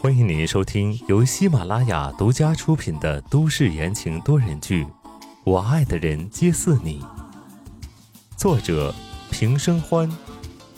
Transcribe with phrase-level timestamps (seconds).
[0.00, 4.84] 欢迎您收听由喜马拉雅独家出品的都市言情多人剧
[5.44, 7.00] 《我爱的人皆似你》，
[8.36, 8.92] 作者
[9.30, 10.10] 平生欢，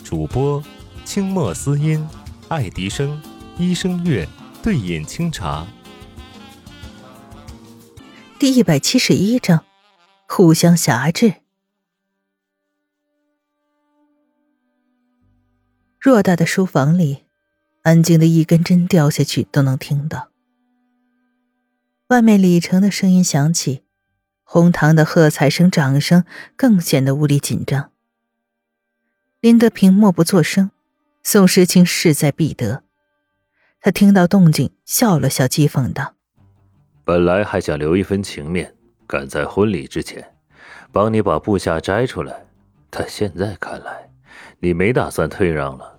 [0.04, 0.62] 主播
[1.06, 2.06] 清墨思音、
[2.48, 3.22] 爱迪生、
[3.56, 4.28] 医生月、
[4.62, 5.66] 对饮清茶。
[8.38, 9.64] 第一百七十一章，
[10.28, 11.36] 互相辖制。
[15.98, 17.25] 偌大的书房里。
[17.86, 20.30] 安静的一根针掉下去都能听到。
[22.08, 23.84] 外面李成的声音响起，
[24.42, 26.24] 红堂的喝彩声、掌声
[26.56, 27.92] 更显得无力紧张。
[29.38, 30.72] 林德平默不作声，
[31.22, 32.82] 宋时清势在必得。
[33.80, 36.16] 他听到动静，笑了笑，讥讽道
[37.06, 38.74] ：“本来还想留一份情面，
[39.06, 40.34] 赶在婚礼之前
[40.90, 42.46] 帮你把部下摘出来，
[42.90, 44.10] 但现在看来，
[44.58, 45.92] 你没打算退让了。”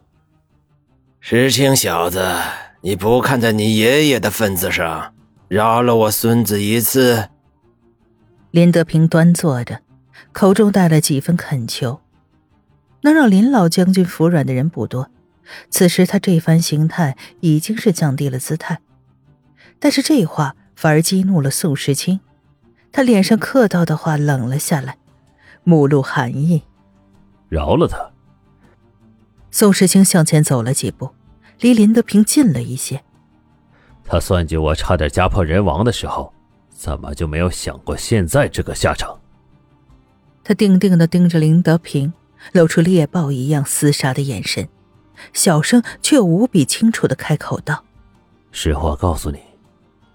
[1.30, 2.26] 石青小子，
[2.80, 5.13] 你不看在你爷爷的份子上，
[5.49, 7.27] 饶了我孙子一次。
[8.52, 9.82] 林德平端坐着，
[10.32, 11.99] 口中带了几分恳求。
[13.02, 15.12] 能让林老将军服软的人不多，
[15.70, 18.80] 此时他这番形态已经是降低了姿态。
[19.80, 22.21] 但是这话反而激怒了宋时清，
[22.93, 24.96] 他脸上客套的话冷了下来，
[25.65, 26.63] 目露寒意
[27.52, 28.12] ：“饶了他。”
[29.58, 31.10] 宋时清向前走了几步。
[31.62, 33.04] 离林德平近了一些。
[34.05, 36.32] 他算计我差点家破人亡的时候，
[36.70, 39.20] 怎么就没有想过现在这个下场？
[40.44, 42.14] 他定定的盯着林德平，
[42.52, 44.70] 露出猎豹一样厮杀的眼神，
[45.34, 47.84] 小声却无比清楚的开口道
[48.54, 49.40] ：“实话告诉你，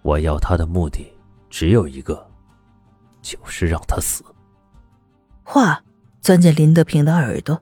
[0.02, 1.12] 我要他的目的
[1.50, 2.24] 只有一个，
[3.20, 4.22] 就是让他死。”
[5.42, 5.82] 话
[6.20, 7.60] 钻进林德平的耳朵。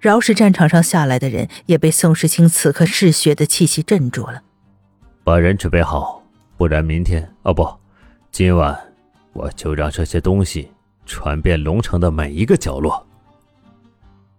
[0.00, 4.42] 饶是战场上下来的人，也被宋时清此刻嗜血的气息镇住了。
[5.22, 6.22] 把人准备好，
[6.56, 7.68] 不然明天哦不，
[8.32, 8.78] 今晚
[9.34, 10.70] 我就让这些东西
[11.04, 13.06] 传遍龙城的每一个角落。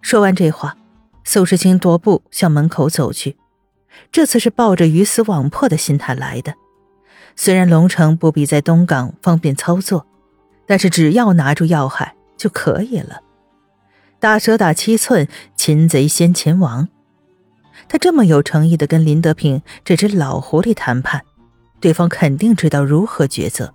[0.02, 0.76] 说完这话，
[1.24, 3.38] 宋时清踱步向门口走去。
[4.12, 6.56] 这次是抱着鱼死网破的心态来的。
[7.36, 10.08] 虽然龙城不比在东港方便操作，
[10.66, 13.22] 但是只要拿住要害就可以了。
[14.22, 16.88] 打蛇打七寸，擒贼先擒王。
[17.90, 21.24] 他这么有诚意的跟林德平这只老狐狸谈判，
[21.80, 23.74] 对方肯定知道如何抉择。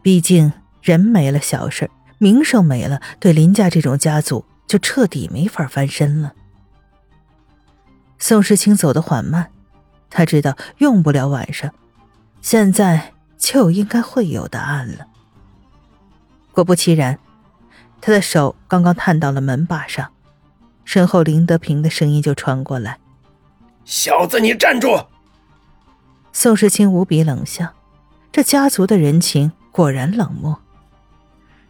[0.00, 0.50] 毕竟
[0.80, 6.32] 人没了小事名声没了，对林家这种家族就彻底没法翻身了。
[8.18, 9.50] 宋时清走得缓慢，
[10.08, 11.70] 他知道用不了晚上，
[12.40, 15.06] 现在就应该会有答案了。
[16.52, 17.18] 果不其然。
[18.06, 20.10] 他的手刚刚探到了门把上，
[20.84, 22.98] 身后林德平的声音就传过来
[23.86, 24.94] ：“小子，你站住！”
[26.30, 27.72] 宋世清无比冷笑，
[28.30, 30.60] 这家族的人情果然冷漠。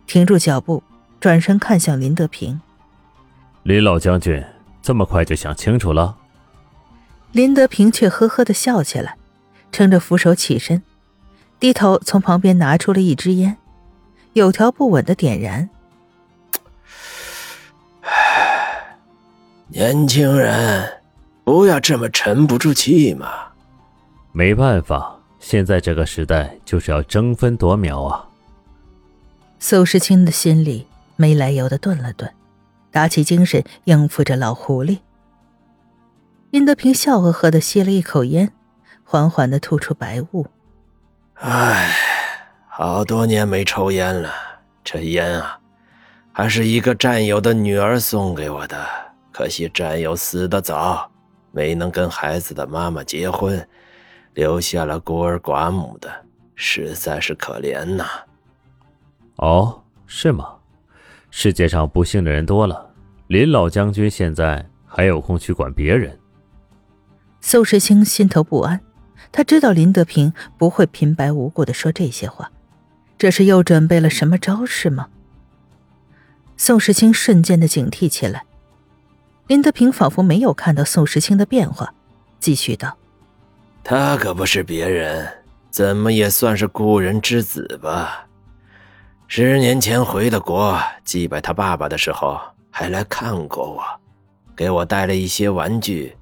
[0.08, 0.82] 停住脚步，
[1.20, 2.60] 转身看向林德平
[3.62, 4.44] ：“林老将军，
[4.82, 6.16] 这么快就想清楚了？”
[7.30, 9.16] 林德平却呵呵的笑起来，
[9.70, 10.82] 撑着扶手起身，
[11.60, 13.56] 低头从旁边拿出了一支烟，
[14.32, 15.70] 有条不紊的点燃。
[19.76, 21.00] 年轻人，
[21.42, 23.28] 不要这么沉不住气嘛！
[24.30, 28.24] 没办法，现在这个时代就是要争分夺秒啊！
[29.58, 30.86] 宋时清的心里
[31.16, 32.32] 没来由的顿了顿，
[32.92, 34.98] 打起精神应付着老狐狸。
[36.52, 38.52] 殷德平笑呵呵的吸了一口烟，
[39.02, 40.46] 缓缓的吐出白雾。
[41.34, 41.90] 唉，
[42.68, 44.30] 好多年没抽烟了，
[44.84, 45.58] 这烟啊，
[46.30, 48.86] 还是一个战友的女儿送给我的。
[49.34, 51.10] 可惜战友死得早，
[51.50, 53.68] 没能跟孩子的妈妈结婚，
[54.32, 56.08] 留下了孤儿寡母的，
[56.54, 58.06] 实在是可怜呐。
[59.38, 60.54] 哦，是吗？
[61.32, 62.94] 世界上不幸的人多了，
[63.26, 66.16] 林老将军现在还有空去管别人？
[67.40, 68.80] 宋时清心头不安，
[69.32, 72.52] 他知道林德平不会平白无故的说这些话，
[73.18, 75.08] 这是又准备了什么招式吗？
[76.56, 78.44] 宋时清瞬间的警惕起来。
[79.46, 81.92] 林德平仿佛没有看到宋时清的变化，
[82.40, 82.96] 继续道
[83.84, 85.28] ：“他可不是别人，
[85.70, 88.26] 怎么也算是故人之子吧？
[89.28, 93.82] 十年前回的国，祭拜他爸爸的时候，还来看过我，
[94.56, 96.16] 给我带了一些玩具，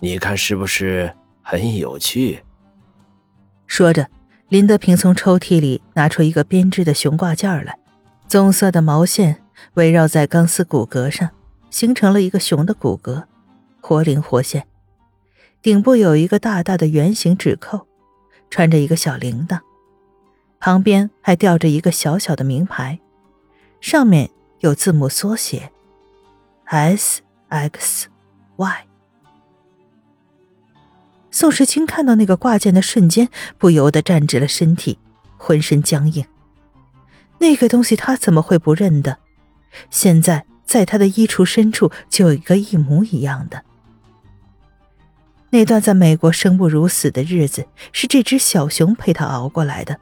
[0.00, 2.42] 你看是不是很有趣？”
[3.68, 4.06] 说着，
[4.48, 7.78] 林德平从抽屉里拿出一个编织的熊挂件来，
[8.28, 9.42] 棕色的毛线
[9.74, 11.28] 围绕在钢丝骨骼上。
[11.72, 13.24] 形成了一个熊的骨骼，
[13.80, 14.68] 活灵活现，
[15.62, 17.88] 顶部有一个大大的圆形指扣，
[18.50, 19.58] 穿着一个小铃铛，
[20.60, 23.00] 旁边还吊着一个小小的名牌，
[23.80, 24.30] 上面
[24.60, 25.72] 有字母缩写
[26.66, 28.08] ：S X
[28.56, 28.86] Y。
[31.30, 34.98] 宋时清看到那个挂件的瞬间，不由得站直了身体，
[35.38, 36.22] 浑身僵硬。
[37.38, 39.16] 那个东西他怎么会不认得？
[39.88, 43.62] 现在在他的衣橱深处就有一个一模一样的。
[45.50, 50.00] 那段在美国生不如死的日子，是这只小熊陪他熬过来的。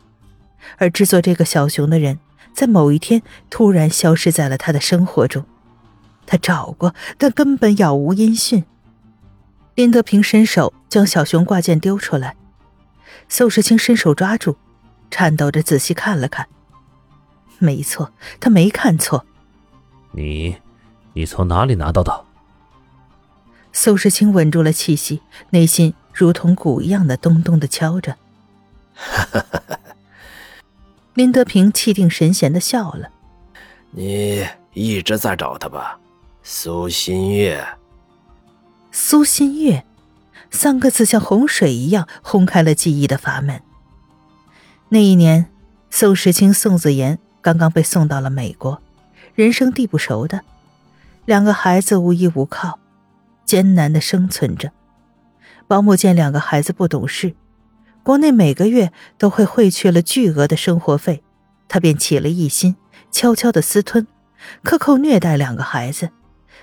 [0.76, 2.20] 而制作这个小熊的人，
[2.54, 3.20] 在某一天
[3.50, 5.44] 突然消失在了他的生活中。
[6.24, 8.64] 他找过，但根本杳无音讯。
[9.74, 12.36] 林德平伸手将小熊挂件丢出来，
[13.28, 14.54] 宋时清伸手抓住，
[15.10, 16.46] 颤抖着仔细看了看。
[17.58, 19.26] 没错，他没看错。
[20.12, 20.56] 你，
[21.12, 22.24] 你从哪里拿到的？
[23.72, 28.16] 苏世清稳住了气息，内心如同鼓一样的咚咚的敲着。
[31.14, 33.10] 林德平气定神闲的笑了。
[33.92, 35.98] 你一直在找他吧，
[36.42, 37.64] 苏新月。
[38.90, 39.84] 苏新月，
[40.50, 43.62] 三个字像洪水一样轰开了记忆的阀门。
[44.88, 45.48] 那一年，
[45.90, 47.18] 宋时清、宋子妍。
[47.42, 48.82] 刚刚被送到了美国，
[49.34, 50.42] 人生地不熟的，
[51.24, 52.78] 两个孩子无依无靠，
[53.44, 54.72] 艰难的生存着。
[55.66, 57.34] 保姆见两个孩子不懂事，
[58.02, 61.22] 国内每个月都会汇去了巨额的生活费，
[61.68, 62.76] 他便起了异心，
[63.10, 64.06] 悄悄的私吞，
[64.62, 66.10] 克扣虐待两个孩子，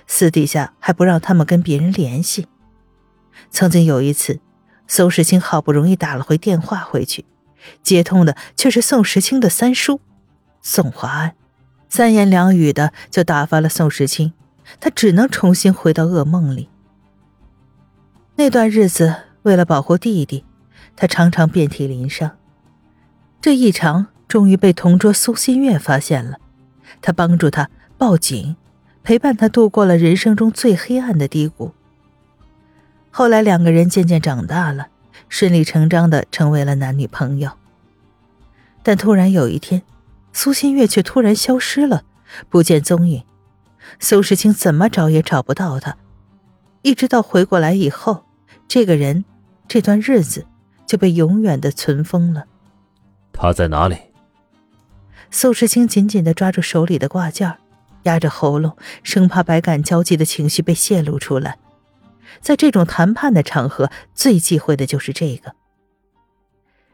[0.06, 2.46] 私底下还不让他们跟别人联系。
[3.50, 4.40] 曾经有一次，
[4.86, 7.24] 宋时清好不容易打了回电话回去，
[7.82, 10.00] 接通的却是宋时清的三叔。
[10.60, 11.34] 宋华安，
[11.88, 14.32] 三言两语的就打发了宋时清，
[14.80, 16.68] 他只能重新回到噩梦里。
[18.36, 20.44] 那段日子，为了保护弟弟，
[20.94, 22.36] 他常常遍体鳞伤。
[23.40, 26.38] 这异常终于被同桌苏新月发现了，
[27.00, 28.56] 他帮助他报警，
[29.02, 31.72] 陪伴他度过了人生中最黑暗的低谷。
[33.10, 34.88] 后来，两个人渐渐长大了，
[35.28, 37.50] 顺理成章的成为了男女朋友。
[38.82, 39.82] 但突然有一天，
[40.40, 42.04] 苏新月却突然消失了，
[42.48, 43.24] 不见踪影。
[43.98, 45.96] 苏世清怎么找也找不到他，
[46.82, 48.24] 一直到回过来以后，
[48.68, 49.24] 这个人，
[49.66, 50.46] 这段日子
[50.86, 52.44] 就被永远的存封了。
[53.32, 53.96] 他在哪里？
[55.32, 57.52] 苏世清紧紧的抓住手里的挂件，
[58.04, 61.58] 压着喉咙，生怕百感交集的情绪被泄露出来。
[62.40, 65.56] 在这种谈判的场合，最忌讳的就是这个。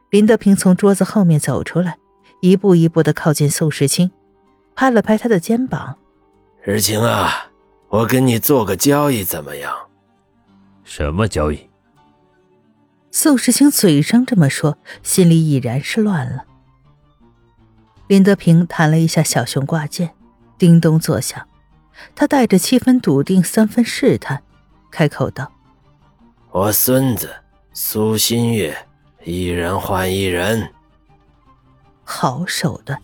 [0.09, 1.99] 林德平从桌子后面走出来。
[2.45, 4.11] 一步一步的靠近宋时清，
[4.75, 5.97] 拍了拍他的肩膀
[6.63, 7.47] ：“日清啊，
[7.89, 9.75] 我跟你做个交易怎么样
[10.85, 11.71] ？”“什么交易？”
[13.11, 16.45] 宋时清嘴上这么说，心里已然是乱了。
[18.09, 20.11] 林德平弹了一下小熊挂件，
[20.59, 21.49] 叮咚作响。
[22.15, 24.43] 他带着七分笃定，三分试探，
[24.91, 25.51] 开口道
[26.53, 27.31] ：“我孙子
[27.73, 28.77] 苏新月，
[29.25, 30.71] 一人换一人。”
[32.05, 33.01] 好手段，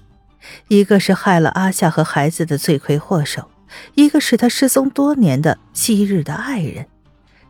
[0.69, 3.51] 一个是害了阿夏和孩子的罪魁祸首，
[3.95, 6.87] 一个是他失踪多年的昔日的爱人，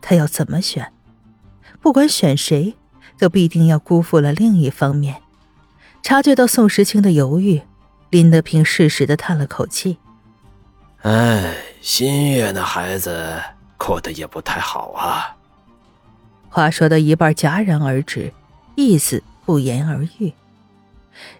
[0.01, 0.91] 他要怎么选？
[1.81, 2.75] 不管选谁，
[3.17, 5.17] 都必定要辜负了另一方面。
[6.03, 7.61] 察觉到宋时清的犹豫，
[8.09, 9.97] 林德平适时的叹了口气
[11.03, 13.39] ：“哎，新月那孩子
[13.77, 15.37] 过得也不太好啊。”
[16.49, 18.33] 话说到一半戛然而止，
[18.75, 20.33] 意思不言而喻。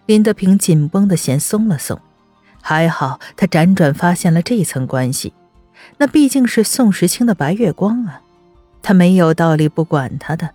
[0.06, 2.00] 林德平紧绷的弦松了松，
[2.60, 5.32] 还好他辗转发现了这层关系，
[5.98, 8.20] 那毕竟是宋时清的白月光啊，
[8.82, 10.50] 他没有道理不管他的，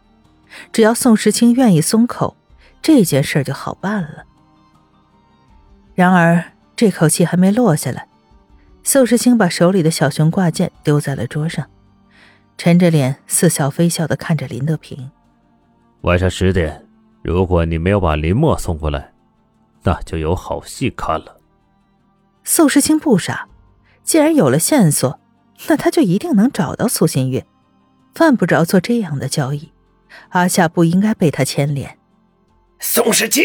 [0.72, 2.36] 只要宋时清愿意松口，
[2.82, 4.24] 这件事就好办了。
[5.96, 6.44] 然而
[6.76, 8.08] 这口气还没落下来，
[8.84, 11.66] 宋时清把手里的小熊挂件丢在了桌上，
[12.58, 15.12] 沉着脸似笑非笑的看着林德平。
[16.02, 16.87] 晚上十点。
[17.28, 19.12] 如果你没有把林墨送过来，
[19.84, 21.42] 那就有好戏看了。
[22.46, 23.50] 宋时清不傻，
[24.02, 25.20] 既然有了线索，
[25.68, 27.46] 那他就一定能找到苏新月，
[28.16, 29.74] 犯不着做这样的交易。
[30.30, 31.98] 阿夏不应该被他牵连。
[32.80, 33.44] 宋时清，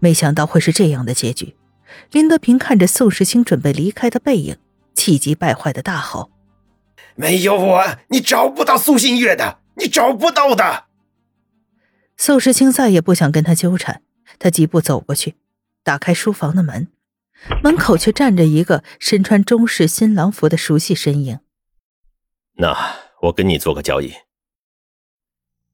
[0.00, 1.54] 没想到会是这样的结局。
[2.10, 4.56] 林德平看着宋时清准备离开的背影，
[4.92, 6.32] 气急败坏的大吼
[7.14, 10.86] ：“没有我，你找不到苏新月的，你找不到的！”
[12.20, 14.02] 宋时清再也不想跟他纠缠，
[14.38, 15.36] 他疾步走过去，
[15.82, 16.88] 打开书房的门，
[17.62, 21.38] 门口却站着一个身穿中式新郎服的熟悉身影。
[22.56, 22.76] 那
[23.22, 24.12] 我跟你做个交易。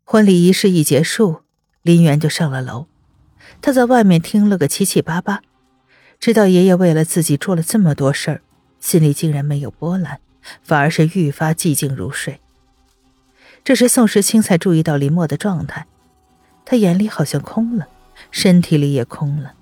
[0.05, 1.41] 婚礼仪式一结束，
[1.83, 2.87] 林园就上了楼。
[3.61, 5.43] 他在外面听了个七七八八，
[6.21, 8.43] 知道爷爷为了自己做了这么多事儿，
[8.79, 10.21] 心里竟然没有波澜，
[10.63, 12.39] 反而是愈发寂静如水。
[13.65, 15.89] 这时，宋时清才注意到林墨的状态，
[16.67, 17.89] 他眼里好像空了，
[18.31, 19.55] 身体里也空了，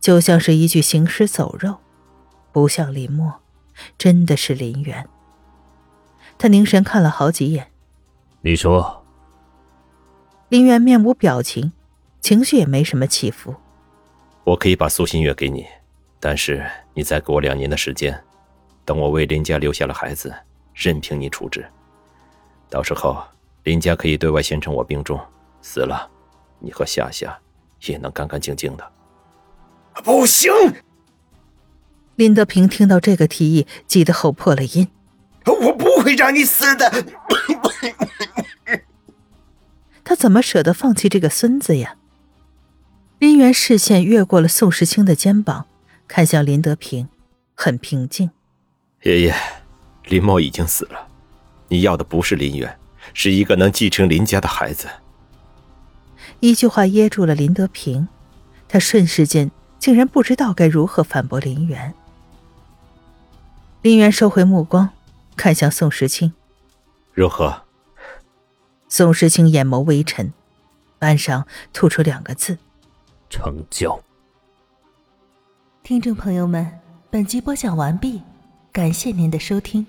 [0.00, 1.76] 就像是一具行尸走肉，
[2.52, 3.34] 不像林墨，
[3.98, 5.06] 真的是林渊。
[6.38, 7.70] 他凝神看了好几眼，
[8.40, 9.04] 你说。
[10.48, 11.72] 林渊面无表情。
[12.22, 13.54] 情绪也没什么起伏。
[14.42, 15.64] 我可以把苏新月给你，
[16.18, 18.20] 但是你再给我两年的时间，
[18.84, 20.34] 等我为林家留下了孩子，
[20.74, 21.64] 任凭你处置。
[22.68, 23.22] 到时候
[23.62, 25.20] 林家可以对外宣称我病重，
[25.62, 26.10] 死了，
[26.58, 27.38] 你和夏夏
[27.86, 28.92] 也能干干净净的。
[30.02, 30.52] 不行！
[32.16, 34.88] 林德平听到这个提议，急得吼破了音
[35.44, 36.90] ：“我不会让你死的！”
[40.04, 41.96] 他怎么舍得放弃这个孙子呀？
[43.18, 45.66] 林元视线越过了宋时清的肩膀，
[46.06, 47.08] 看向林德平，
[47.54, 48.30] 很平静
[49.02, 49.34] ：“爷爷，
[50.04, 51.08] 林茂已经死了，
[51.68, 52.78] 你要的不是林元，
[53.14, 54.86] 是一个能继承林家的孩子。”
[56.40, 58.08] 一句话噎住了林德平，
[58.68, 61.94] 他瞬时间竟然不知道该如何反驳林渊。
[63.82, 64.90] 林渊收回目光，
[65.36, 66.32] 看向宋时清
[67.14, 67.62] ：“如何？”
[68.88, 70.32] 宋时清眼眸微沉，
[70.98, 72.58] 半晌吐出两个字。
[73.30, 74.00] 成交。
[75.82, 78.22] 听众朋友们，本集播讲完毕，
[78.72, 79.86] 感谢您的收听。